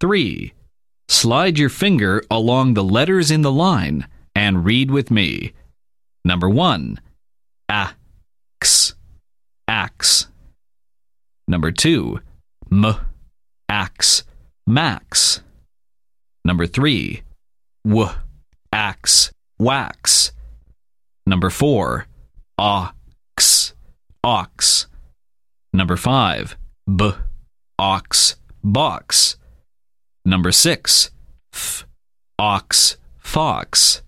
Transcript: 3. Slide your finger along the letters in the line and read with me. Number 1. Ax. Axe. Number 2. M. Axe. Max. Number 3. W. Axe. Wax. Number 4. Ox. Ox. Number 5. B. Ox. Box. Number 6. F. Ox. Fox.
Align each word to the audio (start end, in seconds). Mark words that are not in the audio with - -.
3. 0.00 0.52
Slide 1.08 1.58
your 1.58 1.68
finger 1.68 2.24
along 2.30 2.74
the 2.74 2.84
letters 2.84 3.30
in 3.30 3.42
the 3.42 3.52
line 3.52 4.06
and 4.34 4.64
read 4.64 4.90
with 4.90 5.10
me. 5.10 5.52
Number 6.24 6.48
1. 6.48 6.98
Ax. 7.68 8.94
Axe. 9.68 10.26
Number 11.46 11.70
2. 11.70 12.20
M. 12.72 12.94
Axe. 13.68 14.24
Max. 14.66 15.42
Number 16.44 16.66
3. 16.66 17.22
W. 17.84 18.08
Axe. 18.72 19.32
Wax. 19.58 20.32
Number 21.26 21.50
4. 21.50 22.06
Ox. 22.58 23.74
Ox. 24.22 24.86
Number 25.72 25.96
5. 25.96 26.56
B. 26.96 27.10
Ox. 27.78 28.36
Box. 28.62 29.29
Number 30.24 30.52
6. 30.52 31.10
F. 31.52 31.86
Ox. 32.38 32.96
Fox. 33.18 34.02